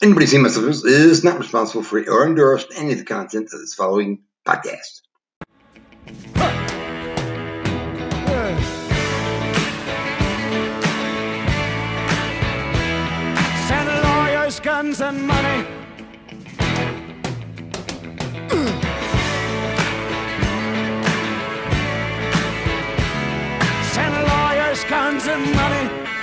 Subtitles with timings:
[0.00, 3.58] Anybody seeing my socials is not responsible for or endorsed any of the content of
[3.58, 5.02] this following podcast.
[13.66, 15.66] Send lawyers, guns, and money.
[23.82, 26.17] Send lawyers, guns, and money.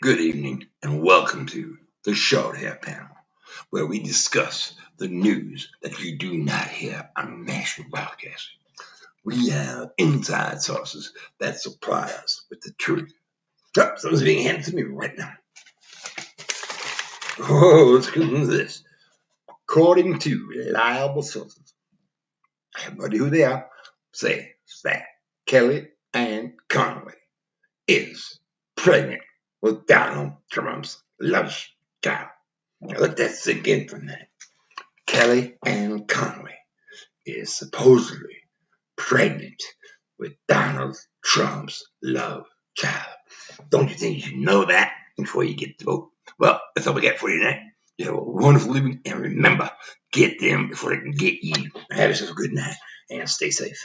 [0.00, 3.08] Good evening and welcome to the Short Hair Panel,
[3.70, 8.60] where we discuss the news that you do not hear on national broadcasting.
[9.24, 13.12] We have inside sources that supply us with the truth.
[13.76, 15.32] Oh, something's being handed to me right now.
[17.40, 18.84] Oh, let's get into this.
[19.68, 21.74] According to reliable sources,
[22.76, 23.68] I have no idea who they are,
[24.12, 24.52] say
[24.84, 25.06] that
[25.44, 27.14] Kelly Ann Conway
[27.88, 28.38] is
[28.76, 29.22] pregnant
[29.62, 31.54] with Donald Trump's love
[32.02, 32.28] child.
[32.80, 34.28] Now let that sink in from that.
[35.06, 36.56] Kellyanne Conway
[37.26, 38.36] is supposedly
[38.96, 39.62] pregnant
[40.18, 43.06] with Donald Trump's love child.
[43.70, 46.10] Don't you think you should know that before you get the vote?
[46.38, 47.60] Well, that's all we got for you tonight.
[47.96, 49.70] You have a wonderful evening, and remember,
[50.12, 51.70] get them before they can get you.
[51.90, 52.76] Have yourself a good night,
[53.10, 53.84] and stay safe.